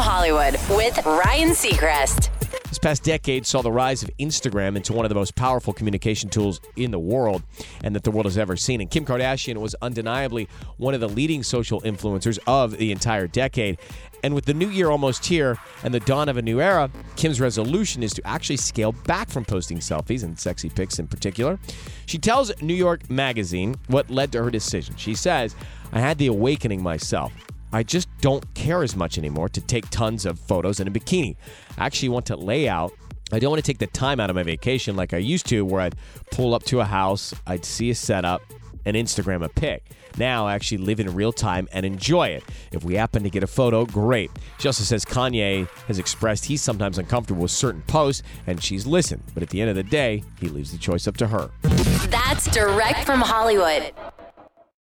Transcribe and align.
Hollywood 0.00 0.54
with 0.70 1.04
Ryan 1.04 1.50
Seacrest. 1.50 2.30
This 2.68 2.78
past 2.78 3.02
decade 3.02 3.46
saw 3.46 3.62
the 3.62 3.72
rise 3.72 4.02
of 4.02 4.10
Instagram 4.18 4.76
into 4.76 4.92
one 4.92 5.04
of 5.04 5.08
the 5.08 5.14
most 5.14 5.34
powerful 5.34 5.72
communication 5.72 6.30
tools 6.30 6.60
in 6.76 6.90
the 6.90 6.98
world 6.98 7.42
and 7.82 7.94
that 7.94 8.04
the 8.04 8.10
world 8.10 8.26
has 8.26 8.38
ever 8.38 8.56
seen. 8.56 8.80
And 8.80 8.90
Kim 8.90 9.04
Kardashian 9.04 9.56
was 9.58 9.74
undeniably 9.82 10.48
one 10.76 10.94
of 10.94 11.00
the 11.00 11.08
leading 11.08 11.42
social 11.42 11.80
influencers 11.82 12.38
of 12.46 12.78
the 12.78 12.92
entire 12.92 13.26
decade. 13.26 13.78
And 14.22 14.34
with 14.34 14.44
the 14.44 14.54
new 14.54 14.68
year 14.68 14.88
almost 14.88 15.26
here 15.26 15.58
and 15.82 15.92
the 15.92 16.00
dawn 16.00 16.28
of 16.28 16.36
a 16.36 16.42
new 16.42 16.60
era, 16.60 16.90
Kim's 17.16 17.40
resolution 17.40 18.02
is 18.02 18.12
to 18.14 18.26
actually 18.26 18.58
scale 18.58 18.92
back 18.92 19.28
from 19.28 19.44
posting 19.44 19.78
selfies 19.78 20.22
and 20.22 20.38
sexy 20.38 20.70
pics 20.70 20.98
in 20.98 21.08
particular. 21.08 21.58
She 22.06 22.18
tells 22.18 22.52
New 22.62 22.74
York 22.74 23.10
Magazine 23.10 23.74
what 23.88 24.10
led 24.10 24.32
to 24.32 24.42
her 24.44 24.50
decision. 24.50 24.94
She 24.96 25.14
says, 25.14 25.56
I 25.92 25.98
had 25.98 26.18
the 26.18 26.28
awakening 26.28 26.82
myself. 26.82 27.32
I 27.72 27.82
just 27.82 28.08
don't 28.20 28.52
care 28.54 28.82
as 28.82 28.96
much 28.96 29.18
anymore 29.18 29.48
to 29.50 29.60
take 29.60 29.88
tons 29.90 30.26
of 30.26 30.38
photos 30.38 30.80
in 30.80 30.88
a 30.88 30.90
bikini. 30.90 31.36
I 31.78 31.86
actually 31.86 32.08
want 32.08 32.26
to 32.26 32.36
lay 32.36 32.68
out. 32.68 32.92
I 33.32 33.38
don't 33.38 33.50
want 33.50 33.64
to 33.64 33.70
take 33.70 33.78
the 33.78 33.86
time 33.86 34.18
out 34.18 34.28
of 34.28 34.36
my 34.36 34.42
vacation 34.42 34.96
like 34.96 35.14
I 35.14 35.18
used 35.18 35.46
to, 35.46 35.64
where 35.64 35.82
I'd 35.82 35.94
pull 36.32 36.52
up 36.52 36.64
to 36.64 36.80
a 36.80 36.84
house, 36.84 37.32
I'd 37.46 37.64
see 37.64 37.90
a 37.90 37.94
setup, 37.94 38.42
and 38.84 38.96
Instagram 38.96 39.44
a 39.44 39.48
pic. 39.48 39.84
Now 40.18 40.46
I 40.46 40.54
actually 40.54 40.78
live 40.78 40.98
in 40.98 41.14
real 41.14 41.32
time 41.32 41.68
and 41.72 41.86
enjoy 41.86 42.28
it. 42.28 42.42
If 42.72 42.82
we 42.82 42.94
happen 42.94 43.22
to 43.22 43.30
get 43.30 43.44
a 43.44 43.46
photo, 43.46 43.86
great. 43.86 44.30
She 44.58 44.66
also 44.66 44.82
says 44.82 45.04
Kanye 45.04 45.68
has 45.86 45.98
expressed 45.98 46.44
he's 46.44 46.62
sometimes 46.62 46.98
uncomfortable 46.98 47.42
with 47.42 47.52
certain 47.52 47.82
posts, 47.82 48.24
and 48.46 48.62
she's 48.62 48.86
listened. 48.86 49.22
But 49.32 49.42
at 49.42 49.50
the 49.50 49.60
end 49.60 49.70
of 49.70 49.76
the 49.76 49.84
day, 49.84 50.24
he 50.40 50.48
leaves 50.48 50.72
the 50.72 50.78
choice 50.78 51.06
up 51.06 51.16
to 51.18 51.28
her. 51.28 51.50
That's 52.08 52.50
direct 52.52 53.04
from 53.04 53.20
Hollywood. 53.20 53.92